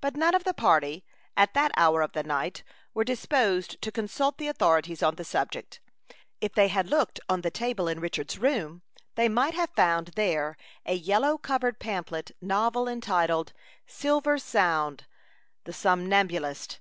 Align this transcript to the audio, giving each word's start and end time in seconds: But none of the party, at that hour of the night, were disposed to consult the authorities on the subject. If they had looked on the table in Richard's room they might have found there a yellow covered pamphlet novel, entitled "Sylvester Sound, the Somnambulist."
But 0.00 0.16
none 0.16 0.34
of 0.34 0.44
the 0.44 0.54
party, 0.54 1.04
at 1.36 1.52
that 1.52 1.72
hour 1.76 2.00
of 2.00 2.12
the 2.12 2.22
night, 2.22 2.62
were 2.94 3.04
disposed 3.04 3.82
to 3.82 3.92
consult 3.92 4.38
the 4.38 4.48
authorities 4.48 5.02
on 5.02 5.16
the 5.16 5.26
subject. 5.26 5.78
If 6.40 6.54
they 6.54 6.68
had 6.68 6.88
looked 6.88 7.20
on 7.28 7.42
the 7.42 7.50
table 7.50 7.86
in 7.86 8.00
Richard's 8.00 8.38
room 8.38 8.80
they 9.14 9.28
might 9.28 9.52
have 9.52 9.68
found 9.76 10.12
there 10.16 10.56
a 10.86 10.94
yellow 10.94 11.36
covered 11.36 11.78
pamphlet 11.78 12.30
novel, 12.40 12.88
entitled 12.88 13.52
"Sylvester 13.86 14.38
Sound, 14.38 15.04
the 15.64 15.74
Somnambulist." 15.74 16.80